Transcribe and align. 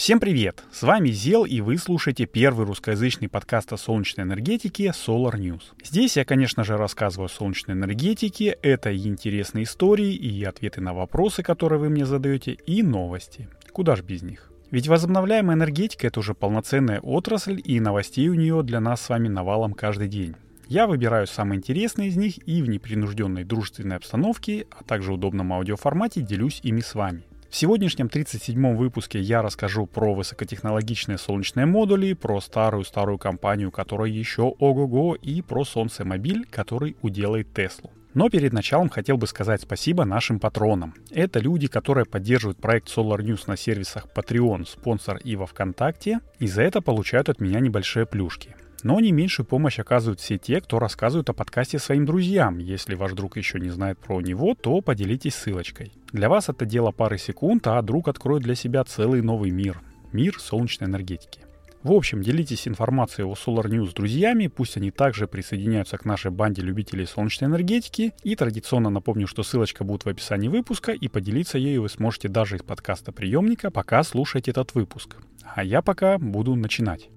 Всем 0.00 0.18
привет! 0.18 0.64
С 0.72 0.82
вами 0.82 1.10
Зел, 1.10 1.44
и 1.44 1.60
вы 1.60 1.76
слушаете 1.76 2.24
первый 2.24 2.64
русскоязычный 2.64 3.28
подкаст 3.28 3.74
о 3.74 3.76
солнечной 3.76 4.24
энергетике 4.24 4.94
Solar 4.96 5.34
News. 5.34 5.60
Здесь 5.84 6.16
я, 6.16 6.24
конечно 6.24 6.64
же, 6.64 6.78
рассказываю 6.78 7.26
о 7.26 7.28
солнечной 7.28 7.76
энергетике, 7.76 8.56
это 8.62 8.90
и 8.90 9.06
интересные 9.06 9.64
истории, 9.64 10.14
и 10.14 10.42
ответы 10.42 10.80
на 10.80 10.94
вопросы, 10.94 11.42
которые 11.42 11.78
вы 11.78 11.90
мне 11.90 12.06
задаете, 12.06 12.52
и 12.52 12.82
новости. 12.82 13.46
Куда 13.72 13.94
ж 13.94 14.00
без 14.00 14.22
них? 14.22 14.50
Ведь 14.70 14.88
возобновляемая 14.88 15.54
энергетика— 15.54 16.06
это 16.06 16.20
уже 16.20 16.32
полноценная 16.32 17.00
отрасль, 17.00 17.60
и 17.62 17.78
новостей 17.78 18.30
у 18.30 18.34
нее 18.34 18.62
для 18.62 18.80
нас 18.80 19.02
с 19.02 19.10
вами 19.10 19.28
навалом 19.28 19.74
каждый 19.74 20.08
день. 20.08 20.34
Я 20.66 20.86
выбираю 20.86 21.26
самые 21.26 21.58
интересные 21.58 22.08
из 22.08 22.16
них 22.16 22.38
и 22.48 22.62
в 22.62 22.70
непринужденной 22.70 23.44
дружественной 23.44 23.96
обстановке, 23.96 24.66
а 24.70 24.82
также 24.82 25.12
удобном 25.12 25.52
аудиоформате 25.52 26.22
делюсь 26.22 26.60
ими 26.62 26.80
с 26.80 26.94
вами. 26.94 27.24
В 27.50 27.56
сегодняшнем 27.56 28.06
37-м 28.06 28.76
выпуске 28.76 29.18
я 29.18 29.42
расскажу 29.42 29.84
про 29.84 30.14
высокотехнологичные 30.14 31.18
солнечные 31.18 31.66
модули, 31.66 32.12
про 32.12 32.40
старую-старую 32.40 33.18
компанию, 33.18 33.72
которая 33.72 34.08
еще 34.08 34.42
ого-го, 34.42 35.16
и 35.16 35.42
про 35.42 35.64
солнцемобиль, 35.64 36.46
который 36.48 36.96
уделает 37.02 37.52
Теслу. 37.52 37.90
Но 38.14 38.30
перед 38.30 38.52
началом 38.52 38.88
хотел 38.88 39.16
бы 39.16 39.26
сказать 39.26 39.62
спасибо 39.62 40.04
нашим 40.04 40.38
патронам. 40.38 40.94
Это 41.10 41.40
люди, 41.40 41.66
которые 41.66 42.04
поддерживают 42.04 42.58
проект 42.58 42.86
Solar 42.88 43.18
News 43.18 43.42
на 43.48 43.56
сервисах 43.56 44.06
Patreon, 44.14 44.64
спонсор 44.68 45.16
и 45.16 45.34
во 45.34 45.46
Вконтакте, 45.46 46.20
и 46.38 46.46
за 46.46 46.62
это 46.62 46.80
получают 46.80 47.28
от 47.28 47.40
меня 47.40 47.58
небольшие 47.58 48.06
плюшки. 48.06 48.54
Но 48.82 49.00
не 49.00 49.12
меньшую 49.12 49.46
помощь 49.46 49.78
оказывают 49.78 50.20
все 50.20 50.38
те, 50.38 50.60
кто 50.60 50.78
рассказывает 50.78 51.28
о 51.28 51.34
подкасте 51.34 51.78
своим 51.78 52.06
друзьям. 52.06 52.58
Если 52.58 52.94
ваш 52.94 53.12
друг 53.12 53.36
еще 53.36 53.60
не 53.60 53.70
знает 53.70 53.98
про 53.98 54.20
него, 54.20 54.54
то 54.54 54.80
поделитесь 54.80 55.34
ссылочкой. 55.34 55.92
Для 56.12 56.28
вас 56.28 56.48
это 56.48 56.64
дело 56.64 56.90
пары 56.90 57.18
секунд, 57.18 57.66
а 57.66 57.80
друг 57.82 58.08
откроет 58.08 58.42
для 58.42 58.54
себя 58.54 58.84
целый 58.84 59.22
новый 59.22 59.50
мир. 59.50 59.80
Мир 60.12 60.38
солнечной 60.38 60.88
энергетики. 60.88 61.40
В 61.82 61.92
общем, 61.92 62.20
делитесь 62.22 62.68
информацией 62.68 63.26
о 63.26 63.32
Solar 63.32 63.64
News 63.64 63.90
с 63.90 63.94
друзьями, 63.94 64.48
пусть 64.48 64.76
они 64.76 64.90
также 64.90 65.26
присоединяются 65.26 65.96
к 65.96 66.04
нашей 66.04 66.30
банде 66.30 66.60
любителей 66.60 67.06
солнечной 67.06 67.48
энергетики. 67.48 68.12
И 68.22 68.36
традиционно 68.36 68.90
напомню, 68.90 69.26
что 69.26 69.42
ссылочка 69.42 69.82
будет 69.82 70.04
в 70.04 70.08
описании 70.08 70.48
выпуска, 70.48 70.92
и 70.92 71.08
поделиться 71.08 71.56
ею 71.56 71.82
вы 71.82 71.88
сможете 71.88 72.28
даже 72.28 72.56
из 72.56 72.62
подкаста 72.62 73.12
приемника, 73.12 73.70
пока 73.70 74.02
слушаете 74.02 74.50
этот 74.50 74.74
выпуск. 74.74 75.16
А 75.54 75.64
я 75.64 75.80
пока 75.80 76.18
буду 76.18 76.54
начинать. 76.54 77.08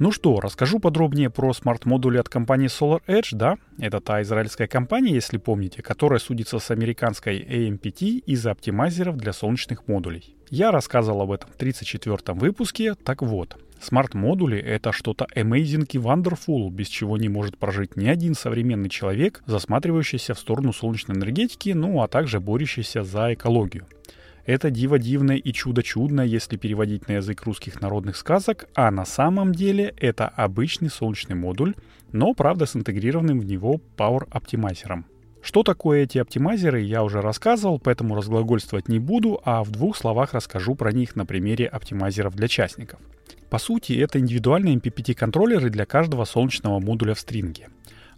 Ну 0.00 0.12
что, 0.12 0.40
расскажу 0.40 0.78
подробнее 0.78 1.28
про 1.28 1.52
смарт-модули 1.52 2.16
от 2.16 2.30
компании 2.30 2.68
Solar 2.68 3.02
Edge, 3.06 3.32
да? 3.32 3.58
Это 3.78 4.00
та 4.00 4.22
израильская 4.22 4.66
компания, 4.66 5.12
если 5.12 5.36
помните, 5.36 5.82
которая 5.82 6.18
судится 6.18 6.58
с 6.58 6.70
американской 6.70 7.38
AMPT 7.38 8.22
из-за 8.24 8.52
оптимайзеров 8.52 9.18
для 9.18 9.34
солнечных 9.34 9.88
модулей. 9.88 10.34
Я 10.48 10.70
рассказывал 10.70 11.20
об 11.20 11.32
этом 11.32 11.50
в 11.50 11.56
34 11.56 12.16
выпуске, 12.28 12.94
так 12.94 13.20
вот. 13.20 13.62
Смарт-модули— 13.82 14.58
это 14.58 14.90
что-то 14.92 15.26
amazing 15.36 15.86
и 15.92 15.98
wonderful, 15.98 16.70
без 16.70 16.88
чего 16.88 17.18
не 17.18 17.28
может 17.28 17.58
прожить 17.58 17.94
ни 17.96 18.08
один 18.08 18.34
современный 18.34 18.88
человек, 18.88 19.42
засматривающийся 19.44 20.32
в 20.32 20.38
сторону 20.38 20.72
солнечной 20.72 21.18
энергетики, 21.18 21.74
ну 21.74 22.00
а 22.00 22.08
также 22.08 22.40
борющийся 22.40 23.04
за 23.04 23.34
экологию. 23.34 23.86
Это 24.46 24.70
диво 24.70 24.98
дивное 24.98 25.36
и 25.36 25.52
чудо 25.52 25.82
чудное, 25.82 26.24
если 26.24 26.56
переводить 26.56 27.08
на 27.08 27.12
язык 27.12 27.42
русских 27.44 27.80
народных 27.80 28.16
сказок, 28.16 28.68
а 28.74 28.90
на 28.90 29.04
самом 29.04 29.54
деле 29.54 29.94
это 29.98 30.28
обычный 30.28 30.90
солнечный 30.90 31.36
модуль, 31.36 31.74
но 32.12 32.34
правда 32.34 32.66
с 32.66 32.74
интегрированным 32.74 33.40
в 33.40 33.44
него 33.44 33.80
Power 33.96 34.26
оптимайзером. 34.30 35.06
Что 35.42 35.62
такое 35.62 36.02
эти 36.02 36.18
оптимайзеры, 36.18 36.80
я 36.80 37.02
уже 37.02 37.22
рассказывал, 37.22 37.78
поэтому 37.78 38.14
разглагольствовать 38.14 38.88
не 38.88 38.98
буду, 38.98 39.40
а 39.44 39.64
в 39.64 39.70
двух 39.70 39.96
словах 39.96 40.34
расскажу 40.34 40.74
про 40.74 40.92
них 40.92 41.16
на 41.16 41.24
примере 41.24 41.66
оптимайзеров 41.66 42.34
для 42.34 42.46
частников. 42.48 43.00
По 43.48 43.58
сути, 43.58 43.94
это 43.94 44.18
индивидуальные 44.18 44.76
MPPT-контроллеры 44.76 45.70
для 45.70 45.86
каждого 45.86 46.24
солнечного 46.24 46.78
модуля 46.78 47.14
в 47.14 47.20
стринге. 47.20 47.68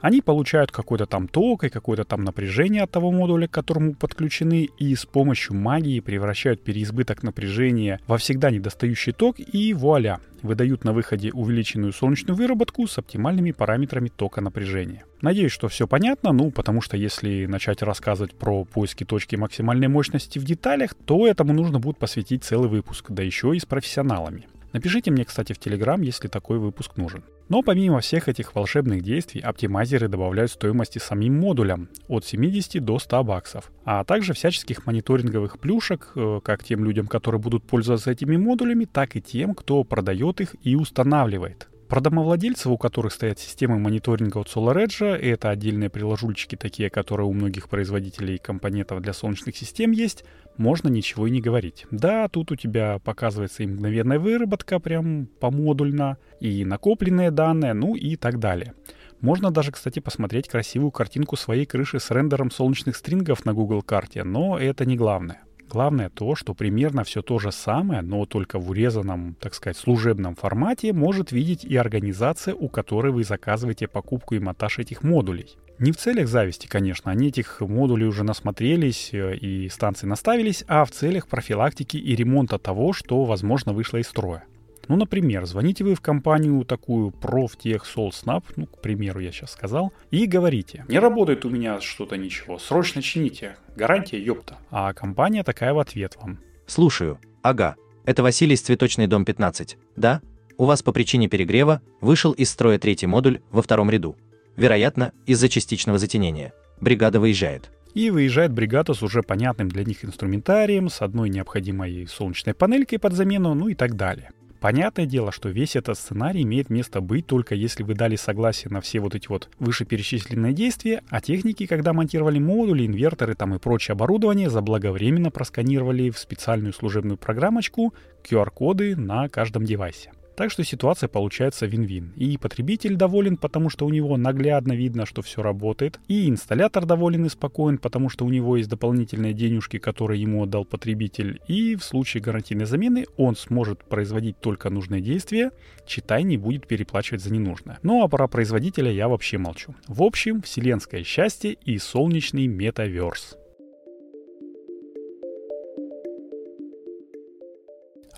Они 0.02 0.20
получают 0.20 0.72
какой-то 0.72 1.06
там 1.06 1.28
ток 1.28 1.62
и 1.62 1.68
какое-то 1.68 2.04
там 2.04 2.24
напряжение 2.24 2.82
от 2.82 2.90
того 2.90 3.12
модуля, 3.12 3.46
к 3.46 3.52
которому 3.52 3.94
подключены, 3.94 4.68
и 4.76 4.96
с 4.96 5.06
помощью 5.06 5.54
магии 5.54 6.00
превращают 6.00 6.64
переизбыток 6.64 7.22
напряжения 7.22 8.00
во 8.08 8.18
всегда 8.18 8.50
недостающий 8.50 9.12
ток, 9.12 9.36
и 9.38 9.72
вуаля, 9.72 10.18
выдают 10.42 10.82
на 10.82 10.92
выходе 10.92 11.30
увеличенную 11.32 11.92
солнечную 11.92 12.36
выработку 12.36 12.88
с 12.88 12.98
оптимальными 12.98 13.52
параметрами 13.52 14.08
тока 14.08 14.40
напряжения. 14.40 15.04
Надеюсь, 15.20 15.52
что 15.52 15.68
все 15.68 15.86
понятно, 15.86 16.32
ну, 16.32 16.50
потому 16.50 16.80
что 16.80 16.96
если 16.96 17.46
начать 17.46 17.80
рассказывать 17.80 18.34
про 18.34 18.64
поиски 18.64 19.04
точки 19.04 19.36
максимальной 19.36 19.86
мощности 19.86 20.40
в 20.40 20.44
деталях, 20.44 20.94
то 20.94 21.28
этому 21.28 21.52
нужно 21.52 21.78
будет 21.78 21.98
посвятить 21.98 22.42
целый 22.42 22.69
выпуск, 22.69 23.06
да 23.10 23.22
еще 23.22 23.54
и 23.54 23.60
с 23.60 23.66
профессионалами. 23.66 24.48
Напишите 24.72 25.10
мне, 25.10 25.24
кстати, 25.24 25.52
в 25.52 25.58
Телеграм, 25.58 26.00
если 26.00 26.28
такой 26.28 26.58
выпуск 26.58 26.96
нужен. 26.96 27.24
Но 27.48 27.62
помимо 27.62 28.00
всех 28.00 28.28
этих 28.28 28.54
волшебных 28.54 29.02
действий, 29.02 29.40
оптимайзеры 29.42 30.08
добавляют 30.08 30.50
стоимости 30.50 30.98
самим 30.98 31.38
модулям 31.38 31.88
от 32.08 32.24
70 32.24 32.82
до 32.82 32.98
100 32.98 33.24
баксов, 33.24 33.70
а 33.84 34.04
также 34.04 34.32
всяческих 34.32 34.86
мониторинговых 34.86 35.58
плюшек, 35.58 36.12
э, 36.16 36.40
как 36.42 36.64
тем 36.64 36.84
людям, 36.84 37.06
которые 37.06 37.40
будут 37.40 37.64
пользоваться 37.64 38.10
этими 38.10 38.36
модулями, 38.36 38.86
так 38.86 39.16
и 39.16 39.20
тем, 39.20 39.54
кто 39.54 39.84
продает 39.84 40.40
их 40.40 40.56
и 40.62 40.76
устанавливает. 40.76 41.68
Про 41.92 42.00
домовладельцев, 42.00 42.69
у 42.69 42.78
которых 42.78 43.12
стоят 43.12 43.38
системы 43.38 43.78
мониторинга 43.78 44.38
от 44.38 44.47
SolarEdge, 44.47 45.14
это 45.14 45.50
отдельные 45.50 45.91
приложульчики, 45.91 46.56
такие, 46.56 46.88
которые 46.88 47.26
у 47.26 47.34
многих 47.34 47.69
производителей 47.69 48.38
компонентов 48.38 49.03
для 49.03 49.12
солнечных 49.12 49.54
систем 49.54 49.91
есть, 49.91 50.25
можно 50.56 50.88
ничего 50.88 51.26
и 51.26 51.31
не 51.31 51.42
говорить. 51.42 51.84
Да, 51.91 52.28
тут 52.28 52.50
у 52.50 52.56
тебя 52.56 52.98
показывается 53.04 53.62
и 53.62 53.66
мгновенная 53.66 54.19
выработка 54.19 54.81
прям 54.81 55.26
помодульно, 55.38 56.16
и 56.41 56.64
накопленные 56.64 57.31
данные, 57.31 57.75
ну 57.75 57.94
и 57.94 58.16
так 58.16 58.38
далее. 58.38 58.72
Можно 59.20 59.50
даже, 59.50 59.70
кстати, 59.70 59.98
посмотреть 59.98 60.48
красивую 60.48 60.92
картинку 60.92 61.36
своей 61.36 61.66
крыши 61.66 62.00
с 62.00 62.10
рендером 62.10 62.50
солнечных 62.50 62.97
стрингов 62.97 63.44
на 63.44 63.52
Google 63.52 63.82
карте, 63.82 64.25
но 64.25 64.58
это 64.58 64.86
не 64.86 64.97
главное. 64.97 65.42
Главное 65.72 66.10
то, 66.10 66.34
что 66.34 66.52
примерно 66.52 67.02
все 67.02 67.22
то 67.22 67.38
же 67.38 67.50
самое, 67.50 68.02
но 68.02 68.26
только 68.26 68.58
в 68.58 68.68
урезанном, 68.68 69.36
так 69.40 69.54
сказать, 69.54 69.78
служебном 69.78 70.34
формате 70.34 70.92
может 70.92 71.32
видеть 71.32 71.64
и 71.64 71.76
организация, 71.76 72.54
у 72.54 72.68
которой 72.68 73.10
вы 73.10 73.24
заказываете 73.24 73.88
покупку 73.88 74.34
и 74.34 74.38
монтаж 74.38 74.80
этих 74.80 75.02
модулей. 75.02 75.56
Не 75.78 75.92
в 75.92 75.96
целях 75.96 76.28
зависти, 76.28 76.66
конечно, 76.66 77.10
они 77.10 77.28
этих 77.28 77.62
модулей 77.62 78.04
уже 78.04 78.22
насмотрелись 78.22 79.14
э, 79.14 79.34
и 79.34 79.70
станции 79.70 80.06
наставились, 80.06 80.62
а 80.68 80.84
в 80.84 80.90
целях 80.90 81.26
профилактики 81.26 81.96
и 81.96 82.14
ремонта 82.14 82.58
того, 82.58 82.92
что, 82.92 83.24
возможно, 83.24 83.72
вышло 83.72 83.96
из 83.96 84.08
строя. 84.08 84.44
Ну, 84.88 84.97
например, 84.97 85.47
звоните 85.47 85.84
вы 85.84 85.94
в 85.94 86.00
компанию 86.00 86.65
такую 86.65 87.10
Proftech 87.10 87.82
SolSnap, 87.94 88.44
ну, 88.56 88.66
к 88.66 88.81
примеру, 88.81 89.20
я 89.20 89.32
сейчас 89.32 89.53
сказал, 89.53 89.93
и 90.10 90.26
говорите, 90.26 90.84
не 90.88 90.98
работает 90.98 91.44
у 91.44 91.50
меня 91.50 91.81
что-то 91.81 92.16
ничего, 92.16 92.59
срочно 92.59 93.00
чините, 93.03 93.56
гарантия 93.76 94.22
ёпта. 94.22 94.59
А 94.70 94.93
компания 94.93 95.44
такая 95.44 95.72
в 95.72 95.78
ответ 95.78 96.16
вам. 96.20 96.38
Слушаю. 96.66 97.19
Ага. 97.43 97.76
Это 98.04 98.22
Василий 98.22 98.54
из 98.54 98.62
Цветочный 98.62 99.06
дом 99.06 99.25
15. 99.25 99.76
Да? 99.97 100.20
У 100.56 100.65
вас 100.65 100.82
по 100.82 100.93
причине 100.93 101.28
перегрева 101.28 101.81
вышел 102.00 102.32
из 102.32 102.50
строя 102.50 102.78
третий 102.78 103.06
модуль 103.06 103.41
во 103.50 103.62
втором 103.62 103.91
ряду. 103.91 104.16
Вероятно, 104.56 105.12
из-за 105.26 105.49
частичного 105.49 105.99
затенения. 105.99 106.53
Бригада 106.81 107.20
выезжает. 107.20 107.70
И 107.94 108.10
выезжает 108.10 108.53
бригада 108.53 108.94
с 108.94 109.03
уже 109.03 109.22
понятным 109.22 109.69
для 109.69 109.84
них 109.84 110.04
инструментарием, 110.04 110.88
с 110.88 111.03
одной 111.03 111.28
необходимой 111.31 112.06
солнечной 112.06 112.54
панелькой 112.54 112.99
под 112.99 113.12
замену, 113.12 113.54
ну 113.54 113.69
и 113.69 113.75
так 113.75 113.97
далее. 113.97 114.31
Понятное 114.62 115.06
дело, 115.06 115.32
что 115.32 115.49
весь 115.49 115.75
этот 115.75 115.99
сценарий 115.99 116.43
имеет 116.43 116.70
место 116.70 117.00
быть 117.00 117.26
только 117.26 117.56
если 117.56 117.82
вы 117.82 117.94
дали 117.94 118.14
согласие 118.14 118.70
на 118.70 118.81
все 118.81 119.00
вот 119.00 119.17
эти 119.17 119.26
вот 119.26 119.49
вышеперечисленные 119.59 120.53
действия, 120.53 121.03
а 121.09 121.20
техники, 121.20 121.67
когда 121.67 121.93
монтировали 121.93 122.38
модули, 122.38 122.87
инверторы 122.87 123.35
там 123.35 123.56
и 123.56 123.59
прочее 123.59 123.94
оборудование, 123.94 124.49
заблаговременно 124.49 125.32
просканировали 125.32 126.11
в 126.11 126.19
специальную 126.19 126.73
служебную 126.73 127.17
программочку 127.17 127.93
QR-коды 128.23 128.94
на 128.94 129.29
каждом 129.29 129.64
девайсе. 129.64 130.12
Так 130.42 130.50
что 130.50 130.64
ситуация 130.64 131.08
получается 131.08 131.66
вин-вин. 131.66 132.14
И 132.16 132.36
потребитель 132.36 132.96
доволен, 132.96 133.36
потому 133.36 133.70
что 133.70 133.86
у 133.86 133.90
него 133.90 134.16
наглядно 134.16 134.72
видно, 134.72 135.06
что 135.06 135.22
все 135.22 135.40
работает. 135.40 136.00
И 136.08 136.28
инсталлятор 136.28 136.84
доволен 136.84 137.26
и 137.26 137.28
спокоен, 137.28 137.78
потому 137.78 138.08
что 138.08 138.24
у 138.24 138.28
него 138.28 138.56
есть 138.56 138.68
дополнительные 138.68 139.34
денежки, 139.34 139.78
которые 139.78 140.20
ему 140.20 140.42
отдал 140.42 140.64
потребитель. 140.64 141.40
И 141.46 141.76
в 141.76 141.84
случае 141.84 142.24
гарантийной 142.24 142.64
замены 142.64 143.06
он 143.16 143.36
сможет 143.36 143.84
производить 143.84 144.36
только 144.40 144.68
нужные 144.68 145.00
действия, 145.00 145.52
читай 145.86 146.24
не 146.24 146.38
будет 146.38 146.66
переплачивать 146.66 147.22
за 147.22 147.32
ненужное. 147.32 147.78
Ну 147.84 148.02
а 148.02 148.08
про 148.08 148.26
производителя 148.26 148.90
я 148.90 149.06
вообще 149.06 149.38
молчу. 149.38 149.76
В 149.86 150.02
общем, 150.02 150.42
вселенское 150.42 151.04
счастье 151.04 151.52
и 151.52 151.78
солнечный 151.78 152.48
метаверс. 152.48 153.36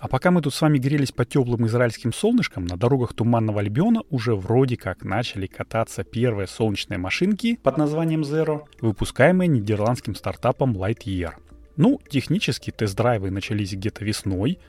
А 0.05 0.07
пока 0.07 0.29
мы 0.29 0.43
тут 0.43 0.53
с 0.53 0.61
вами 0.61 0.77
грелись 0.77 1.11
по 1.11 1.25
теплым 1.25 1.65
израильским 1.65 2.13
солнышкам, 2.13 2.65
на 2.65 2.77
дорогах 2.77 3.15
Туманного 3.15 3.61
Альбиона 3.61 4.03
уже 4.11 4.35
вроде 4.35 4.77
как 4.77 5.03
начали 5.03 5.47
кататься 5.47 6.03
первые 6.03 6.45
солнечные 6.45 6.99
машинки 6.99 7.55
под 7.55 7.77
названием 7.79 8.21
Zero, 8.21 8.65
выпускаемые 8.81 9.47
нидерландским 9.47 10.13
стартапом 10.13 10.73
Lightyear. 10.77 11.31
Ну, 11.75 11.99
технически 12.07 12.69
тест-драйвы 12.69 13.31
начались 13.31 13.73
где-то 13.73 14.05
весной, 14.05 14.59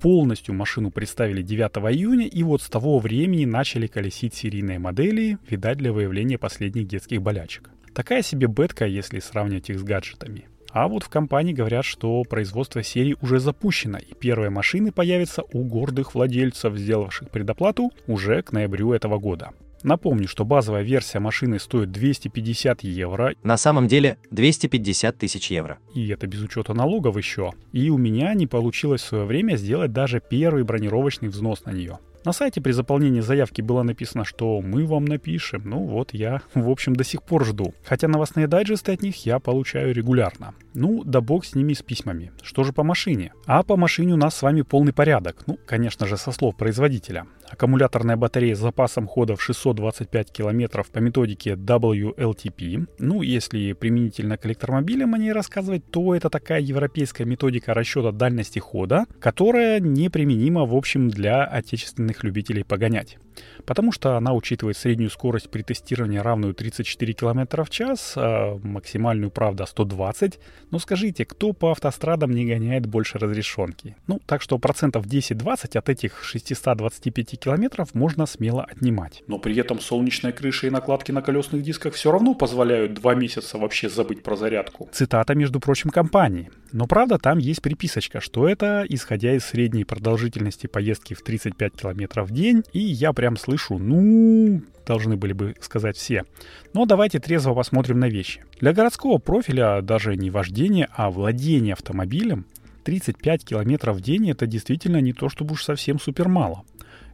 полностью 0.00 0.54
машину 0.54 0.90
представили 0.90 1.42
9 1.42 1.76
июня, 1.94 2.26
и 2.26 2.42
вот 2.42 2.62
с 2.62 2.70
того 2.70 2.98
времени 2.98 3.44
начали 3.44 3.88
колесить 3.88 4.32
серийные 4.32 4.78
модели, 4.78 5.36
видать, 5.46 5.76
для 5.76 5.92
выявления 5.92 6.38
последних 6.38 6.88
детских 6.88 7.20
болячек. 7.20 7.68
Такая 7.92 8.22
себе 8.22 8.46
бетка, 8.46 8.86
если 8.86 9.18
сравнивать 9.18 9.68
их 9.68 9.78
с 9.78 9.82
гаджетами. 9.82 10.46
А 10.76 10.88
вот 10.88 11.04
в 11.04 11.08
компании 11.08 11.54
говорят, 11.54 11.86
что 11.86 12.22
производство 12.24 12.82
серии 12.82 13.16
уже 13.22 13.40
запущено, 13.40 13.96
и 13.96 14.12
первые 14.12 14.50
машины 14.50 14.92
появятся 14.92 15.42
у 15.54 15.64
гордых 15.64 16.14
владельцев, 16.14 16.76
сделавших 16.76 17.30
предоплату 17.30 17.92
уже 18.06 18.42
к 18.42 18.52
ноябрю 18.52 18.92
этого 18.92 19.18
года. 19.18 19.52
Напомню, 19.82 20.28
что 20.28 20.44
базовая 20.44 20.82
версия 20.82 21.18
машины 21.18 21.58
стоит 21.60 21.92
250 21.92 22.82
евро. 22.82 23.32
На 23.42 23.56
самом 23.56 23.88
деле 23.88 24.18
250 24.32 25.16
тысяч 25.16 25.50
евро. 25.50 25.78
И 25.94 26.08
это 26.08 26.26
без 26.26 26.42
учета 26.42 26.74
налогов 26.74 27.16
еще. 27.16 27.54
И 27.72 27.88
у 27.88 27.96
меня 27.96 28.34
не 28.34 28.46
получилось 28.46 29.00
в 29.00 29.06
свое 29.06 29.24
время 29.24 29.56
сделать 29.56 29.94
даже 29.94 30.20
первый 30.20 30.64
бронировочный 30.64 31.30
взнос 31.30 31.64
на 31.64 31.70
нее. 31.70 32.00
На 32.26 32.32
сайте 32.32 32.60
при 32.60 32.72
заполнении 32.72 33.20
заявки 33.20 33.62
было 33.62 33.84
написано, 33.84 34.24
что 34.24 34.60
мы 34.60 34.84
вам 34.84 35.04
напишем. 35.04 35.62
Ну 35.64 35.84
вот 35.84 36.12
я, 36.12 36.42
в 36.54 36.68
общем, 36.68 36.96
до 36.96 37.04
сих 37.04 37.22
пор 37.22 37.44
жду. 37.44 37.72
Хотя 37.84 38.08
новостные 38.08 38.48
дайджесты 38.48 38.90
от 38.90 39.02
них 39.02 39.24
я 39.24 39.38
получаю 39.38 39.94
регулярно. 39.94 40.52
Ну, 40.74 41.04
да 41.04 41.20
бог 41.20 41.44
с 41.44 41.54
ними 41.54 41.72
с 41.72 41.82
письмами. 41.82 42.32
Что 42.42 42.64
же 42.64 42.72
по 42.72 42.82
машине? 42.82 43.32
А 43.46 43.62
по 43.62 43.76
машине 43.76 44.14
у 44.14 44.16
нас 44.16 44.34
с 44.34 44.42
вами 44.42 44.62
полный 44.62 44.92
порядок. 44.92 45.44
Ну, 45.46 45.56
конечно 45.66 46.04
же, 46.04 46.16
со 46.16 46.32
слов 46.32 46.56
производителя. 46.56 47.26
Аккумуляторная 47.48 48.16
батарея 48.16 48.56
с 48.56 48.58
запасом 48.58 49.06
хода 49.06 49.36
в 49.36 49.42
625 49.42 50.32
км 50.32 50.84
по 50.92 50.98
методике 50.98 51.52
WLTP. 51.52 52.88
Ну, 52.98 53.22
если 53.22 53.72
применительно 53.72 54.36
к 54.36 54.46
электромобилям 54.46 55.14
о 55.14 55.18
ней 55.18 55.32
рассказывать, 55.32 55.88
то 55.92 56.12
это 56.12 56.28
такая 56.28 56.60
европейская 56.60 57.24
методика 57.24 57.72
расчета 57.72 58.10
дальности 58.10 58.58
хода, 58.58 59.06
которая 59.20 59.78
неприменима, 59.78 60.66
в 60.66 60.74
общем, 60.74 61.08
для 61.08 61.44
отечественных 61.44 62.15
любителей 62.24 62.64
погонять 62.64 63.18
потому 63.64 63.92
что 63.92 64.16
она 64.16 64.32
учитывает 64.32 64.76
среднюю 64.76 65.10
скорость 65.10 65.50
при 65.50 65.62
тестировании 65.62 66.18
равную 66.18 66.54
34 66.54 67.12
км 67.12 67.64
в 67.64 67.70
час, 67.70 68.14
а 68.16 68.58
максимальную, 68.62 69.30
правда, 69.30 69.66
120. 69.66 70.38
Но 70.70 70.78
скажите, 70.78 71.24
кто 71.24 71.52
по 71.52 71.72
автострадам 71.72 72.30
не 72.30 72.46
гоняет 72.46 72.86
больше 72.86 73.18
разрешенки? 73.18 73.96
Ну, 74.06 74.20
так 74.24 74.42
что 74.42 74.58
процентов 74.58 75.06
10-20 75.06 75.78
от 75.78 75.88
этих 75.88 76.22
625 76.24 77.38
километров 77.38 77.94
можно 77.94 78.26
смело 78.26 78.64
отнимать. 78.64 79.22
Но 79.26 79.38
при 79.38 79.56
этом 79.56 79.80
солнечная 79.80 80.32
крыша 80.32 80.66
и 80.66 80.70
накладки 80.70 81.12
на 81.12 81.22
колесных 81.22 81.62
дисках 81.62 81.94
все 81.94 82.12
равно 82.12 82.34
позволяют 82.34 82.94
два 82.94 83.14
месяца 83.14 83.58
вообще 83.58 83.88
забыть 83.88 84.22
про 84.22 84.36
зарядку. 84.36 84.88
Цитата, 84.92 85.34
между 85.34 85.60
прочим, 85.60 85.90
компании. 85.90 86.50
Но 86.72 86.86
правда, 86.86 87.18
там 87.18 87.38
есть 87.38 87.62
приписочка, 87.62 88.20
что 88.20 88.48
это 88.48 88.84
исходя 88.88 89.34
из 89.34 89.44
средней 89.44 89.84
продолжительности 89.84 90.66
поездки 90.66 91.14
в 91.14 91.22
35 91.22 91.72
км 91.72 91.94
в 91.96 92.30
день, 92.30 92.62
и 92.72 92.78
я 92.78 93.12
прям 93.12 93.36
слышу, 93.36 93.78
ну, 93.78 94.62
должны 94.86 95.16
были 95.16 95.32
бы 95.32 95.54
сказать 95.60 95.96
все. 95.96 96.24
Но 96.72 96.86
давайте 96.86 97.18
трезво 97.18 97.54
посмотрим 97.54 97.98
на 97.98 98.08
вещи. 98.08 98.44
Для 98.60 98.72
городского 98.72 99.18
профиля 99.18 99.80
даже 99.82 100.16
не 100.16 100.30
вождение, 100.30 100.88
а 100.92 101.10
владение 101.10 101.72
автомобилем 101.72 102.46
35 102.84 103.44
км 103.44 103.92
в 103.92 104.00
день 104.00 104.30
это 104.30 104.46
действительно 104.46 105.00
не 105.00 105.12
то, 105.12 105.28
чтобы 105.28 105.54
уж 105.54 105.64
совсем 105.64 105.98
супер 105.98 106.28
мало. 106.28 106.62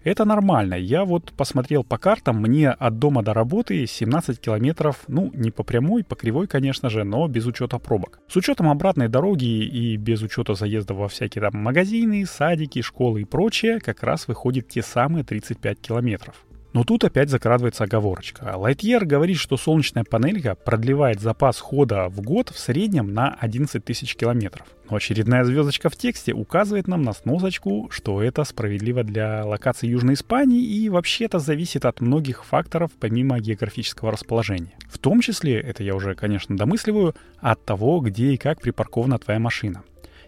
Это 0.05 0.25
нормально. 0.25 0.75
Я 0.75 1.05
вот 1.05 1.33
посмотрел 1.37 1.85
по 1.85 1.97
картам, 1.97 2.41
мне 2.41 2.71
от 2.71 2.99
дома 2.99 3.23
до 3.23 3.35
работы 3.35 3.87
17 3.87 4.41
километров, 4.41 5.05
ну, 5.07 5.31
не 5.33 5.51
по 5.51 5.63
прямой, 5.63 6.03
по 6.03 6.17
кривой, 6.17 6.49
конечно 6.49 6.91
же, 6.91 7.05
но 7.05 7.29
без 7.29 7.47
учета 7.47 7.79
пробок. 7.79 8.19
С 8.29 8.35
учетом 8.37 8.69
обратной 8.69 9.09
дороги 9.09 9.45
и 9.45 9.97
без 9.97 10.23
учета 10.23 10.55
заезда 10.55 10.95
во 10.95 11.09
всякие 11.09 11.43
там 11.43 11.63
магазины, 11.63 12.27
садики, 12.27 12.83
школы 12.83 13.23
и 13.23 13.25
прочее, 13.25 13.79
как 13.79 14.03
раз 14.03 14.27
выходит 14.27 14.69
те 14.69 14.83
самые 14.83 15.25
35 15.25 15.81
километров. 15.81 16.45
Но 16.73 16.85
тут 16.85 17.05
опять 17.05 17.29
закрадывается 17.29 17.85
оговорочка. 17.85 18.55
Lightyear 18.57 19.05
говорит, 19.05 19.37
что 19.37 19.57
солнечная 19.57 20.05
панелька 20.05 20.55
продлевает 20.55 21.21
запас 21.21 21.61
хода 21.61 22.09
в 22.09 22.23
год 22.23 22.49
в 22.49 22.59
среднем 22.59 23.13
на 23.13 23.37
11 23.41 23.85
тысяч 23.85 24.17
километров. 24.17 24.67
Но 24.89 24.97
очередная 24.97 25.45
звездочка 25.45 25.91
в 25.91 25.97
тексте 25.97 26.33
указывает 26.33 26.89
нам 26.89 27.03
на 27.03 27.13
сносочку, 27.13 27.89
что 27.91 28.23
это 28.23 28.45
справедливо 28.45 29.05
для 29.05 29.45
локаций 29.45 29.89
Южной 29.89 30.15
Испании 30.15 30.63
и 30.63 30.89
вообще 30.89 31.27
это 31.27 31.39
зависит 31.39 31.85
от 31.85 32.01
многих 32.01 32.45
факторов 32.45 32.91
помимо 32.99 33.39
географического 33.39 34.11
расположения. 34.11 34.73
В 34.89 34.99
том 34.99 35.21
числе, 35.21 35.61
это 35.61 35.83
я 35.83 35.95
уже, 35.95 36.15
конечно, 36.15 36.57
домысливаю, 36.57 37.15
от 37.39 37.65
того, 37.65 38.01
где 38.01 38.33
и 38.33 38.37
как 38.37 38.61
припаркована 38.61 39.19
твоя 39.19 39.39
машина. 39.39 39.83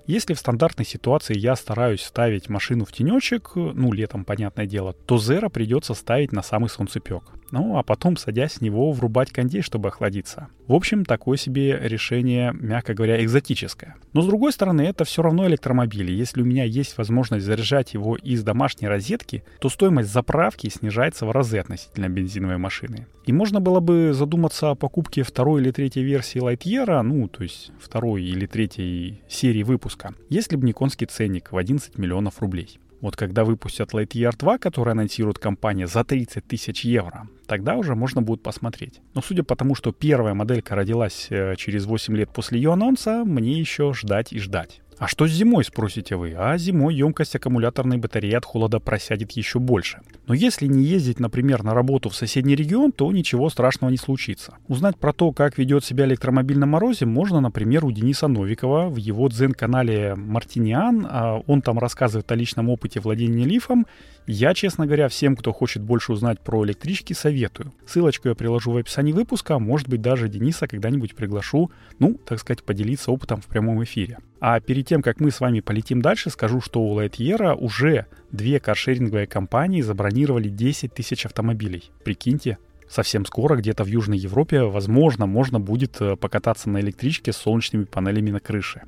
Если 0.07 0.35
в 0.35 0.39
стандартной 0.39 0.85
ситуации 0.85 1.37
я 1.37 1.57
стараюсь 1.57 2.03
ставить 2.03 2.51
машину 2.51 2.85
в 2.85 2.93
тенечек, 2.93 3.53
ну, 3.55 3.91
летом, 3.91 4.27
понятное 4.27 4.67
дело, 4.67 4.93
то 4.93 5.17
Zero 5.17 5.49
придется 5.49 5.95
ставить 5.95 6.31
на 6.31 6.43
самый 6.43 6.69
солнцепек. 6.69 7.23
Ну, 7.51 7.79
а 7.79 7.83
потом, 7.83 8.17
садясь 8.17 8.55
с 8.55 8.61
него, 8.61 8.91
врубать 8.93 9.31
кондей, 9.31 9.63
чтобы 9.63 9.89
охладиться. 9.89 10.49
В 10.67 10.73
общем, 10.73 11.05
такое 11.05 11.37
себе 11.37 11.79
решение, 11.81 12.53
мягко 12.53 12.95
говоря, 12.95 13.23
экзотическое. 13.23 13.97
Но 14.13 14.23
с 14.23 14.27
другой 14.27 14.53
стороны, 14.53 14.83
это 14.83 15.05
все 15.05 15.23
равно 15.23 15.47
электромобили. 15.47 16.13
Если 16.13 16.43
у 16.43 16.45
меня 16.45 16.65
есть 16.65 16.97
возможность 16.99 17.45
заряжать 17.45 17.95
его 17.95 18.17
из 18.17 18.43
домашней 18.43 18.89
розетки, 18.89 19.45
то 19.61 19.69
стоимость 19.69 20.13
заправки 20.13 20.69
снижается 20.69 21.27
в 21.27 21.31
разы 21.31 21.59
относительно 21.59 22.09
бензиновой 22.09 22.59
машины. 22.59 23.07
И 23.27 23.33
можно 23.33 23.61
было 23.61 23.81
бы 23.81 24.13
задуматься 24.13 24.71
о 24.71 24.75
покупке 24.75 25.23
второй 25.23 25.63
или 25.63 25.71
третьей 25.71 26.05
версии 26.05 26.41
Lightyear, 26.41 27.03
ну, 27.03 27.29
то 27.29 27.43
есть 27.43 27.73
второй 27.81 28.23
или 28.25 28.47
третьей 28.47 29.23
серии 29.29 29.63
выпуска, 29.63 30.15
если 30.29 30.57
бы 30.57 30.67
не 30.67 30.73
конский 30.73 31.07
ценник 31.07 31.53
в 31.53 31.57
11 31.57 31.99
миллионов 31.99 32.41
рублей. 32.41 32.79
Вот 33.01 33.17
когда 33.17 33.45
выпустят 33.45 33.93
Lightyear 33.93 34.35
2, 34.37 34.59
который 34.59 34.93
анонсирует 34.93 35.39
компания 35.39 35.87
за 35.87 36.05
30 36.05 36.47
тысяч 36.47 36.85
евро, 36.85 37.29
тогда 37.47 37.77
уже 37.77 37.95
можно 37.95 38.23
будет 38.23 38.43
посмотреть. 38.43 39.01
Но 39.15 39.23
судя 39.23 39.43
по 39.43 39.57
тому, 39.57 39.75
что 39.75 39.93
первая 39.93 40.35
моделька 40.35 40.75
родилась 40.75 41.27
э, 41.31 41.55
через 41.57 41.87
8 41.87 42.17
лет 42.17 42.31
после 42.31 42.59
ее 42.59 42.73
анонса, 42.73 43.25
мне 43.25 43.59
еще 43.59 43.93
ждать 43.95 44.33
и 44.33 44.39
ждать. 44.39 44.81
А 44.99 45.09
что 45.09 45.27
с 45.27 45.31
зимой, 45.31 45.65
спросите 45.65 46.17
вы? 46.17 46.35
А 46.37 46.57
зимой 46.57 46.95
емкость 46.95 47.35
аккумуляторной 47.35 47.99
батареи 47.99 48.35
от 48.35 48.45
холода 48.45 48.79
просядет 48.79 49.33
еще 49.33 49.59
больше. 49.59 50.01
Но 50.27 50.35
если 50.35 50.67
не 50.67 50.85
ездить, 50.85 51.21
например, 51.21 51.63
на 51.63 51.75
работу 51.75 52.09
в 52.09 52.17
соседний 52.17 52.55
регион, 52.55 52.93
то 52.93 53.11
ничего 53.11 53.51
страшного 53.51 53.91
не 53.91 53.97
случится. 53.97 54.55
Узнать 54.69 54.97
про 54.97 55.13
то, 55.13 55.33
как 55.33 55.59
ведет 55.59 55.85
себя 55.85 56.05
электромобиль 56.07 56.59
на 56.59 56.67
морозе, 56.67 57.07
можно, 57.07 57.41
например, 57.41 57.85
у 57.85 57.91
Дениса 57.91 58.29
Новикова 58.29 58.89
в 58.89 58.97
его 58.97 59.29
дзен-канале 59.29 60.15
«Мартиниан». 60.15 61.07
А 61.11 61.43
он 61.47 61.61
там 61.61 61.79
рассказывает 61.79 62.31
о 62.31 62.35
личном 62.35 62.69
опыте 62.69 63.01
владения 63.01 63.45
лифом. 63.45 63.87
Я, 64.27 64.55
честно 64.55 64.87
говоря, 64.87 65.09
всем, 65.09 65.37
кто 65.37 65.53
хочет 65.53 65.83
больше 65.83 66.13
узнать 66.13 66.41
про 66.41 66.65
электрички, 66.65 67.13
советую. 67.13 67.73
Ссылочку 67.87 68.29
я 68.29 68.35
приложу 68.35 68.73
в 68.73 68.79
описании 68.79 69.13
выпуска, 69.13 69.59
может 69.59 69.89
быть, 69.89 70.01
даже 70.01 70.29
Дениса 70.29 70.67
когда-нибудь 70.67 71.15
приглашу, 71.15 71.71
ну, 71.99 72.15
так 72.25 72.41
сказать, 72.41 72.63
поделиться 72.65 73.11
опытом 73.11 73.43
в 73.43 73.47
прямом 73.47 73.85
эфире. 73.85 74.19
А 74.41 74.61
перед 74.61 74.87
тем, 74.87 75.03
как 75.03 75.21
мы 75.21 75.31
с 75.31 75.41
вами 75.41 75.61
полетим 75.61 76.01
дальше, 76.01 76.31
скажу, 76.31 76.63
что 76.63 76.83
у 76.83 76.99
Lightyear 76.99 77.55
уже 77.55 78.07
две 78.33 78.61
каршеринговые 78.61 79.27
компании 79.27 79.83
забронировали 79.83 80.49
10 80.49 80.95
тысяч 80.95 81.27
автомобилей. 81.27 81.91
Прикиньте, 82.03 82.57
совсем 82.89 83.27
скоро 83.27 83.57
где-то 83.57 83.85
в 83.85 83.89
Южной 83.89 84.19
Европе, 84.19 84.63
возможно, 84.63 85.27
можно 85.27 85.61
будет 85.61 86.01
э, 86.01 86.17
покататься 86.17 86.71
на 86.71 86.81
электричке 86.81 87.33
с 87.33 87.37
солнечными 87.37 87.85
панелями 87.85 88.31
на 88.31 88.41
крыше. 88.41 88.83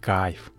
Кайф. 0.00 0.51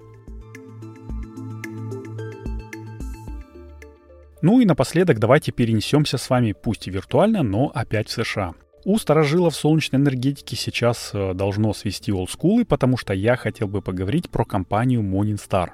Ну 4.43 4.59
и 4.59 4.65
напоследок 4.65 5.19
давайте 5.19 5.53
перенесемся 5.53 6.17
с 6.17 6.29
вами, 6.29 6.51
пусть 6.51 6.89
и 6.89 6.91
виртуально, 6.91 7.43
но 7.43 7.71
опять 7.73 8.09
в 8.09 8.12
США. 8.12 8.55
У 8.83 8.97
старожилов 8.97 9.55
солнечной 9.55 10.01
энергетики 10.01 10.55
сейчас 10.55 11.12
э, 11.13 11.33
должно 11.33 11.73
свести 11.73 12.12
олдскулы, 12.12 12.65
потому 12.65 12.97
что 12.97 13.13
я 13.13 13.38
хотел 13.38 13.69
бы 13.69 13.81
поговорить 13.81 14.29
про 14.29 14.43
компанию 14.43 15.01
Morningstar. 15.01 15.69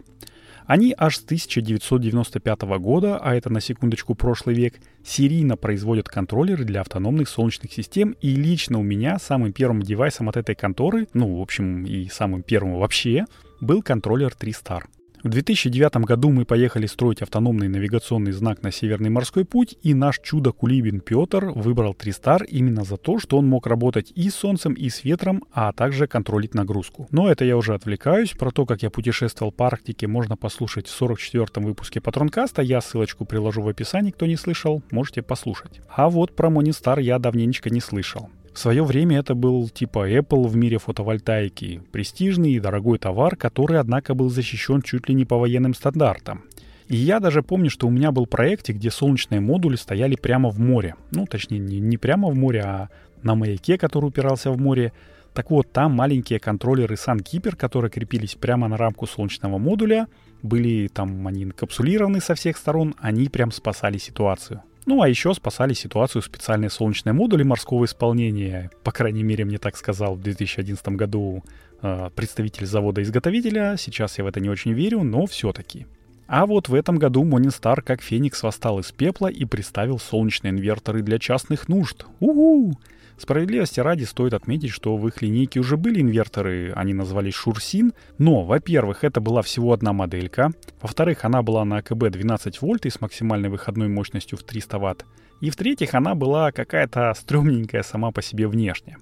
Они 0.68 0.94
аж 0.96 1.18
с 1.18 1.24
1995 1.24 2.62
года, 2.78 3.18
а 3.18 3.34
это 3.34 3.50
на 3.50 3.60
секундочку 3.60 4.14
прошлый 4.14 4.56
век, 4.56 4.76
серийно 5.04 5.58
производят 5.58 6.08
контроллеры 6.08 6.64
для 6.64 6.82
автономных 6.82 7.28
солнечных 7.28 7.74
систем, 7.74 8.16
и 8.22 8.36
лично 8.36 8.78
у 8.78 8.84
меня 8.84 9.18
самым 9.18 9.52
первым 9.52 9.82
девайсом 9.82 10.30
от 10.30 10.38
этой 10.38 10.54
конторы, 10.54 11.08
ну, 11.16 11.40
в 11.40 11.42
общем, 11.42 11.86
и 11.86 12.08
самым 12.10 12.44
первым 12.44 12.76
вообще, 12.76 13.26
был 13.62 13.82
контроллер 13.82 14.36
3 14.36 14.52
Star. 14.52 14.84
В 15.22 15.28
2009 15.28 15.98
году 16.06 16.30
мы 16.30 16.46
поехали 16.46 16.86
строить 16.86 17.22
автономный 17.22 17.68
навигационный 17.68 18.32
знак 18.32 18.64
на 18.64 18.72
Северный 18.72 19.10
морской 19.10 19.44
путь, 19.44 19.76
и 19.82 19.94
наш 19.94 20.20
чудо-кулибин 20.20 21.02
Петр 21.02 21.48
выбрал 21.48 21.94
Тристар 21.94 22.44
именно 22.44 22.86
за 22.86 22.96
то, 22.96 23.20
что 23.20 23.38
он 23.38 23.46
мог 23.46 23.68
работать 23.68 24.14
и 24.16 24.30
с 24.30 24.36
солнцем, 24.36 24.74
и 24.74 24.88
с 24.88 25.04
ветром, 25.04 25.44
а 25.52 25.74
также 25.74 26.08
контролить 26.08 26.54
нагрузку. 26.54 27.10
Но 27.12 27.30
это 27.30 27.44
я 27.44 27.58
уже 27.58 27.74
отвлекаюсь. 27.74 28.32
Про 28.32 28.52
то, 28.52 28.66
как 28.66 28.82
я 28.82 28.90
путешествовал 28.90 29.52
по 29.52 29.68
Арктике, 29.68 30.08
можно 30.08 30.38
послушать 30.38 30.88
в 30.88 31.02
44-м 31.02 31.66
выпуске 31.66 32.00
Патронкаста. 32.00 32.62
Я 32.62 32.80
ссылочку 32.80 33.26
приложу 33.26 33.62
в 33.62 33.68
описании, 33.68 34.12
кто 34.12 34.26
не 34.26 34.38
слышал, 34.38 34.82
можете 34.90 35.22
послушать. 35.22 35.82
А 35.90 36.10
вот 36.10 36.34
про 36.34 36.50
Монистар 36.50 37.00
я 37.00 37.20
давненько 37.20 37.70
не 37.70 37.82
слышал. 37.82 38.30
В 38.60 38.62
свое 38.62 38.84
время 38.84 39.20
это 39.20 39.36
был 39.36 39.70
типа 39.70 40.12
Apple 40.12 40.46
в 40.46 40.58
мире 40.58 40.80
фотовольтайки. 40.80 41.82
Престижный 41.94 42.52
и 42.52 42.60
дорогой 42.60 43.00
товар, 43.00 43.38
который, 43.38 43.80
однако, 43.80 44.16
был 44.16 44.30
защищен 44.30 44.82
чуть 44.82 45.08
ли 45.08 45.16
не 45.16 45.24
по 45.24 45.38
военным 45.38 45.74
стандартам. 45.74 46.44
И 46.90 46.98
я 46.98 47.22
даже 47.22 47.42
помню, 47.42 47.70
что 47.70 47.88
у 47.88 47.90
меня 47.90 48.12
был 48.12 48.26
проект, 48.26 48.68
где 48.68 48.92
солнечные 48.92 49.40
модули 49.40 49.78
стояли 49.78 50.18
прямо 50.18 50.50
в 50.50 50.60
море. 50.60 50.96
Ну, 51.12 51.26
точнее, 51.26 51.60
не, 51.60 51.80
не 51.80 51.96
прямо 51.96 52.28
в 52.28 52.36
море, 52.36 52.62
а 52.66 52.90
на 53.24 53.34
маяке, 53.34 53.78
который 53.78 54.08
упирался 54.08 54.52
в 54.52 54.60
море. 54.60 54.92
Так 55.34 55.52
вот, 55.52 55.72
там 55.72 55.94
маленькие 55.94 56.40
контроллеры 56.40 56.96
SunKeeper, 56.96 57.56
которые 57.56 57.90
крепились 57.90 58.36
прямо 58.36 58.68
на 58.68 58.76
рамку 58.76 59.08
солнечного 59.08 59.58
модуля, 59.58 60.08
были 60.42 60.90
там, 60.90 61.26
они 61.28 61.46
капсулированы 61.46 62.20
со 62.20 62.36
всех 62.36 62.58
сторон, 62.58 62.94
они 63.00 63.30
прям 63.30 63.54
спасали 63.54 63.98
ситуацию. 63.98 64.64
Ну 64.90 65.04
а 65.04 65.08
еще 65.08 65.36
спасали 65.36 65.76
ситуацию 65.76 66.24
специальные 66.24 66.72
солнечные 66.72 67.14
модули 67.14 67.44
морского 67.44 67.86
исполнения. 67.86 68.72
По 68.84 68.92
крайней 68.92 69.22
мере, 69.22 69.46
мне 69.46 69.60
так 69.60 69.78
сказал 69.78 70.16
в 70.16 70.22
2011 70.24 70.84
году 70.88 71.44
э, 71.84 72.10
представитель 72.16 72.66
завода-изготовителя. 72.66 73.76
Сейчас 73.78 74.18
я 74.18 74.24
в 74.24 74.28
это 74.28 74.40
не 74.40 74.50
очень 74.50 74.74
верю, 74.74 75.04
но 75.04 75.28
все-таки. 75.28 75.86
А 76.32 76.46
вот 76.46 76.70
в 76.70 76.76
этом 76.76 76.98
году 76.98 77.26
Morningstar 77.26 77.82
как 77.82 78.04
феникс 78.04 78.44
восстал 78.44 78.78
из 78.78 78.92
пепла 78.92 79.28
и 79.28 79.46
представил 79.46 79.98
солнечные 79.98 80.52
инверторы 80.52 81.02
для 81.02 81.18
частных 81.18 81.68
нужд. 81.68 82.06
Уху! 82.20 82.78
Справедливости 83.18 83.80
ради 83.80 84.04
стоит 84.04 84.36
отметить, 84.36 84.70
что 84.70 84.96
в 84.96 85.08
их 85.08 85.24
линейке 85.24 85.60
уже 85.60 85.76
были 85.76 86.00
инверторы, 86.02 86.72
они 86.76 86.94
назывались 86.94 87.34
Шурсин, 87.34 87.94
но, 88.20 88.44
во-первых, 88.46 89.04
это 89.04 89.20
была 89.20 89.42
всего 89.42 89.74
одна 89.74 89.92
моделька, 89.92 90.52
во-вторых, 90.82 91.26
она 91.26 91.42
была 91.42 91.66
на 91.66 91.78
АКБ 91.78 92.12
12 92.12 92.62
вольт 92.62 92.86
и 92.86 92.92
с 92.92 93.02
максимальной 93.02 93.50
выходной 93.50 93.90
мощностью 93.90 94.38
в 94.38 94.44
300 94.44 94.78
ватт, 94.78 95.06
и 95.42 95.50
в-третьих, 95.50 95.96
она 95.96 96.16
была 96.16 96.52
какая-то 96.52 97.14
стрёмненькая 97.14 97.82
сама 97.82 98.12
по 98.12 98.22
себе 98.22 98.48
внешне. 98.48 98.98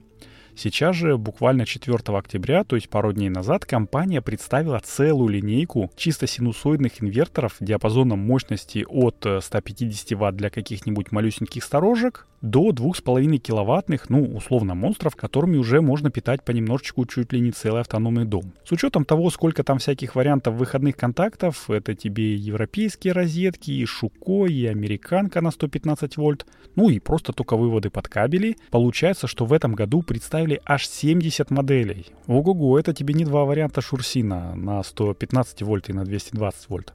Сейчас 0.57 0.95
же, 0.95 1.17
буквально 1.17 1.67
4 1.67 1.97
октября, 2.17 2.63
то 2.63 2.75
есть 2.75 2.89
пару 2.89 3.13
дней 3.13 3.29
назад, 3.29 3.63
компания 3.65 4.23
представила 4.23 4.79
целую 4.79 5.29
линейку 5.29 5.91
чисто 5.95 6.25
синусоидных 6.25 7.03
инверторов 7.03 7.57
диапазоном 7.59 8.17
мощности 8.17 8.83
от 8.89 9.23
150 9.41 10.19
Вт 10.19 10.35
для 10.35 10.49
каких-нибудь 10.49 11.11
малюсеньких 11.11 11.63
сторожек 11.63 12.25
до 12.41 12.69
2,5 12.69 13.37
киловаттных, 13.37 14.09
ну, 14.09 14.23
условно, 14.23 14.75
монстров, 14.75 15.15
которыми 15.15 15.57
уже 15.57 15.81
можно 15.81 16.11
питать 16.11 16.43
понемножечку 16.43 17.05
чуть 17.05 17.33
ли 17.33 17.39
не 17.39 17.51
целый 17.51 17.81
автономный 17.81 18.25
дом. 18.25 18.53
С 18.63 18.71
учетом 18.71 19.05
того, 19.05 19.29
сколько 19.29 19.63
там 19.63 19.79
всяких 19.79 20.15
вариантов 20.15 20.55
выходных 20.55 20.95
контактов, 20.95 21.69
это 21.69 21.95
тебе 21.95 22.35
европейские 22.35 23.13
розетки, 23.13 23.71
и 23.71 23.85
Шуко, 23.85 24.45
и 24.45 24.65
американка 24.65 25.41
на 25.41 25.51
115 25.51 26.17
вольт, 26.17 26.45
ну 26.75 26.89
и 26.89 26.99
просто 26.99 27.33
только 27.33 27.57
выводы 27.57 27.89
под 27.89 28.07
кабели, 28.07 28.57
получается, 28.69 29.27
что 29.27 29.45
в 29.45 29.53
этом 29.53 29.73
году 29.73 30.01
представили 30.01 30.61
аж 30.65 30.87
70 30.87 31.49
моделей. 31.51 32.05
Ого-го, 32.27 32.77
это 32.77 32.93
тебе 32.93 33.13
не 33.13 33.25
два 33.25 33.45
варианта 33.45 33.81
Шурсина 33.81 34.55
на 34.55 34.83
115 34.83 35.63
вольт 35.63 35.89
и 35.89 35.93
на 35.93 36.03
220 36.03 36.69
вольт. 36.69 36.93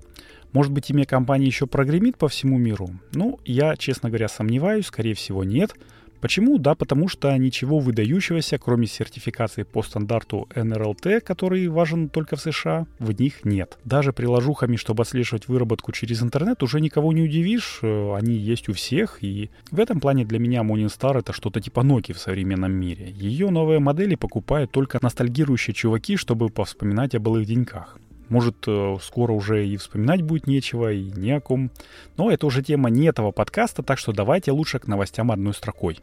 Может 0.52 0.72
быть, 0.72 0.90
имя 0.90 1.04
компании 1.04 1.46
еще 1.46 1.66
прогремит 1.66 2.16
по 2.16 2.28
всему 2.28 2.58
миру? 2.58 2.90
Ну, 3.12 3.40
я, 3.44 3.76
честно 3.76 4.08
говоря, 4.10 4.28
сомневаюсь, 4.28 4.86
скорее 4.86 5.14
всего, 5.14 5.44
нет. 5.44 5.74
Почему? 6.22 6.56
Да, 6.56 6.76
потому 6.76 7.08
что 7.08 7.36
ничего 7.36 7.80
выдающегося, 7.80 8.56
кроме 8.56 8.86
сертификации 8.86 9.64
по 9.64 9.82
стандарту 9.82 10.48
NRLT, 10.54 11.20
который 11.20 11.66
важен 11.66 12.08
только 12.08 12.36
в 12.36 12.40
США, 12.40 12.86
в 13.00 13.10
них 13.20 13.44
нет. 13.44 13.76
Даже 13.84 14.12
приложухами, 14.12 14.76
чтобы 14.76 15.02
отслеживать 15.02 15.48
выработку 15.48 15.90
через 15.90 16.22
интернет, 16.22 16.62
уже 16.62 16.80
никого 16.80 17.12
не 17.12 17.22
удивишь, 17.22 17.80
э, 17.82 18.14
они 18.14 18.34
есть 18.34 18.68
у 18.68 18.72
всех, 18.72 19.18
и 19.20 19.50
в 19.72 19.80
этом 19.80 19.98
плане 19.98 20.24
для 20.24 20.38
меня 20.38 20.60
Morningstar 20.60 21.18
это 21.18 21.32
что-то 21.32 21.60
типа 21.60 21.80
Nokia 21.80 22.12
в 22.14 22.20
современном 22.20 22.70
мире. 22.70 23.10
Ее 23.10 23.50
новые 23.50 23.80
модели 23.80 24.14
покупают 24.14 24.70
только 24.70 25.00
ностальгирующие 25.02 25.74
чуваки, 25.74 26.16
чтобы 26.16 26.50
повспоминать 26.50 27.16
о 27.16 27.18
былых 27.18 27.46
деньках. 27.46 27.98
Может, 28.28 28.56
э, 28.66 28.96
скоро 29.02 29.32
уже 29.32 29.66
и 29.66 29.76
вспоминать 29.76 30.22
будет 30.22 30.46
нечего, 30.46 30.92
и 30.92 31.10
не 31.10 31.32
о 31.32 31.40
ком. 31.40 31.70
Но 32.16 32.30
это 32.30 32.46
уже 32.46 32.62
тема 32.62 32.88
не 32.90 33.06
этого 33.06 33.30
подкаста, 33.30 33.82
так 33.82 33.98
что 33.98 34.12
давайте 34.12 34.52
лучше 34.52 34.78
к 34.78 34.86
новостям 34.86 35.30
одной 35.30 35.54
строкой. 35.54 35.98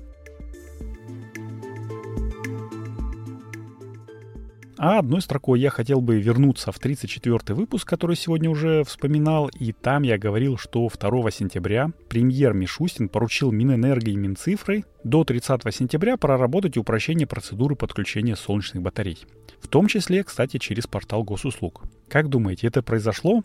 А 4.82 5.00
одной 5.00 5.22
строкой 5.22 5.60
я 5.60 5.72
хотел 5.72 6.00
бы 6.00 6.22
вернуться 6.22 6.72
в 6.72 6.80
34 6.80 7.54
выпуск, 7.54 7.86
который 7.86 8.16
сегодня 8.16 8.50
уже 8.50 8.86
вспоминал, 8.86 9.50
и 9.60 9.74
там 9.74 10.04
я 10.04 10.18
говорил, 10.18 10.56
что 10.58 10.88
2 10.88 11.32
сентября 11.32 11.92
премьер 12.08 12.54
Мишустин 12.54 13.10
поручил 13.10 13.52
Минэнерго 13.52 14.12
и 14.12 14.16
Минцифры 14.16 14.86
до 15.04 15.26
30 15.26 15.64
сентября 15.76 16.16
проработать 16.16 16.78
упрощение 16.78 17.28
процедуры 17.28 17.76
подключения 17.76 18.38
солнечных 18.38 18.82
батарей. 18.82 19.18
В 19.60 19.68
том 19.68 19.88
числе, 19.88 20.24
кстати, 20.24 20.60
через 20.60 20.88
портал 20.88 21.26
госуслуг. 21.26 21.84
Как 22.08 22.30
думаете, 22.30 22.68
это 22.68 22.82
произошло? 22.82 23.44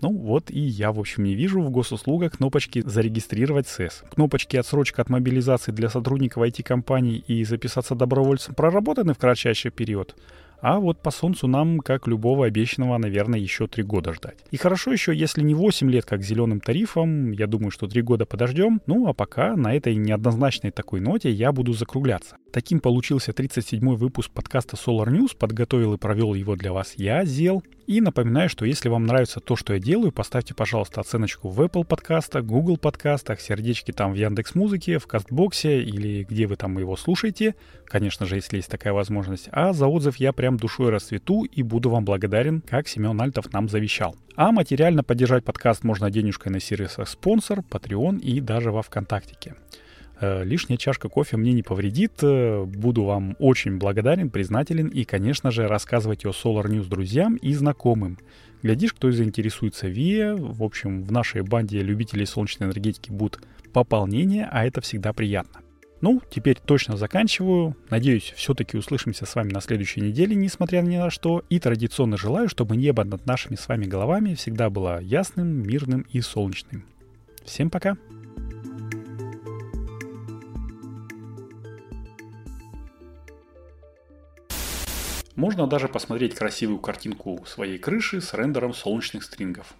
Ну 0.00 0.10
вот 0.10 0.50
и 0.50 0.58
я, 0.58 0.90
в 0.90 0.98
общем, 0.98 1.22
не 1.22 1.36
вижу 1.36 1.62
в 1.62 1.70
госуслугах 1.70 2.32
кнопочки 2.32 2.82
«Зарегистрировать 2.84 3.68
СЭС». 3.68 4.02
Кнопочки 4.12 4.56
«Отсрочка 4.56 5.02
от 5.02 5.08
мобилизации 5.08 5.70
для 5.70 5.88
сотрудников 5.88 6.42
IT-компаний» 6.42 7.24
и 7.28 7.44
«Записаться 7.44 7.94
добровольцем» 7.94 8.56
проработаны 8.56 9.14
в 9.14 9.18
кратчайший 9.18 9.70
период. 9.70 10.16
А 10.60 10.78
вот 10.78 11.02
по 11.02 11.10
Солнцу 11.10 11.46
нам, 11.46 11.80
как 11.80 12.06
любого 12.06 12.46
обещанного, 12.46 12.96
наверное, 12.98 13.38
еще 13.38 13.66
три 13.66 13.82
года 13.82 14.12
ждать. 14.12 14.38
И 14.50 14.56
хорошо 14.56 14.92
еще, 14.92 15.14
если 15.14 15.42
не 15.42 15.54
8 15.54 15.90
лет, 15.90 16.04
как 16.04 16.22
зеленым 16.22 16.60
тарифом, 16.60 17.32
я 17.32 17.46
думаю, 17.46 17.70
что 17.70 17.86
три 17.86 18.02
года 18.02 18.26
подождем. 18.26 18.80
Ну 18.86 19.08
а 19.08 19.12
пока 19.12 19.56
на 19.56 19.74
этой 19.74 19.94
неоднозначной 19.94 20.70
такой 20.70 21.00
ноте 21.00 21.30
я 21.30 21.52
буду 21.52 21.72
закругляться. 21.72 22.36
Таким 22.52 22.80
получился 22.80 23.32
37-й 23.32 23.96
выпуск 23.96 24.30
подкаста 24.30 24.76
Solar 24.76 25.08
News. 25.08 25.36
Подготовил 25.36 25.94
и 25.94 25.98
провел 25.98 26.34
его 26.34 26.56
для 26.56 26.72
вас 26.72 26.94
я, 26.96 27.24
Зел. 27.24 27.62
И 27.86 28.00
напоминаю, 28.00 28.48
что 28.48 28.64
если 28.64 28.88
вам 28.88 29.04
нравится 29.04 29.40
то, 29.40 29.56
что 29.56 29.74
я 29.74 29.78
делаю, 29.78 30.10
поставьте, 30.10 30.54
пожалуйста, 30.54 31.02
оценочку 31.02 31.48
в 31.48 31.60
Apple 31.60 31.84
подкастах, 31.84 32.44
Google 32.44 32.78
подкастах, 32.78 33.40
сердечки 33.40 33.92
там 33.92 34.12
в 34.12 34.14
Яндекс 34.14 34.54
Музыке, 34.54 34.98
в 34.98 35.06
Кастбоксе 35.06 35.82
или 35.82 36.24
где 36.24 36.46
вы 36.46 36.56
там 36.56 36.78
его 36.78 36.96
слушаете. 36.96 37.56
Конечно 37.84 38.24
же, 38.24 38.36
если 38.36 38.56
есть 38.56 38.70
такая 38.70 38.94
возможность. 38.94 39.48
А 39.52 39.74
за 39.74 39.86
отзыв 39.86 40.16
я 40.16 40.32
прям 40.32 40.56
душой 40.56 40.90
расцвету 40.90 41.44
и 41.44 41.62
буду 41.62 41.90
вам 41.90 42.06
благодарен, 42.06 42.62
как 42.62 42.88
Семен 42.88 43.20
Альтов 43.20 43.52
нам 43.52 43.68
завещал. 43.68 44.16
А 44.34 44.50
материально 44.50 45.04
поддержать 45.04 45.44
подкаст 45.44 45.84
можно 45.84 46.10
денежкой 46.10 46.52
на 46.52 46.60
сервисах 46.60 47.08
спонсор, 47.08 47.60
Patreon 47.60 48.18
и 48.18 48.40
даже 48.40 48.72
во 48.72 48.82
Вконтактике. 48.82 49.56
Э, 50.20 50.44
лишняя 50.44 50.78
чашка 50.78 51.08
кофе 51.08 51.36
мне 51.36 51.52
не 51.52 51.62
повредит. 51.62 52.12
Э, 52.22 52.64
буду 52.64 53.04
вам 53.04 53.36
очень 53.38 53.78
благодарен, 53.78 54.30
признателен 54.30 54.88
и, 54.88 55.04
конечно 55.04 55.50
же, 55.50 55.66
рассказывайте 55.66 56.28
о 56.28 56.32
Solar 56.32 56.66
News 56.66 56.88
друзьям 56.88 57.36
и 57.36 57.52
знакомым. 57.52 58.18
Глядишь, 58.62 58.94
кто 58.94 59.10
заинтересуется 59.10 59.88
ВИА. 59.88 60.36
В 60.36 60.62
общем, 60.62 61.04
в 61.04 61.12
нашей 61.12 61.42
банде 61.42 61.82
любителей 61.82 62.26
солнечной 62.26 62.68
энергетики 62.68 63.10
будут 63.10 63.42
пополнения, 63.72 64.48
а 64.50 64.64
это 64.64 64.80
всегда 64.80 65.12
приятно. 65.12 65.60
Ну, 66.00 66.20
теперь 66.30 66.58
точно 66.62 66.96
заканчиваю. 66.96 67.76
Надеюсь, 67.88 68.34
все-таки 68.36 68.76
услышимся 68.76 69.26
с 69.26 69.34
вами 69.34 69.52
на 69.52 69.60
следующей 69.60 70.02
неделе, 70.02 70.36
несмотря 70.36 70.82
ни 70.82 70.96
на 70.96 71.10
что. 71.10 71.42
И 71.48 71.58
традиционно 71.58 72.16
желаю, 72.16 72.48
чтобы 72.48 72.76
небо 72.76 73.04
над 73.04 73.26
нашими 73.26 73.56
с 73.56 73.66
вами 73.68 73.86
головами 73.86 74.34
всегда 74.34 74.70
было 74.70 75.00
ясным, 75.00 75.62
мирным 75.62 76.04
и 76.10 76.20
солнечным. 76.20 76.84
Всем 77.44 77.70
пока! 77.70 77.96
Можно 85.36 85.66
даже 85.66 85.88
посмотреть 85.88 86.34
красивую 86.34 86.78
картинку 86.78 87.44
своей 87.46 87.78
крыши 87.78 88.20
с 88.20 88.34
рендером 88.34 88.72
солнечных 88.72 89.24
стрингов. 89.24 89.74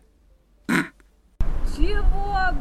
Чего? 1.76 2.58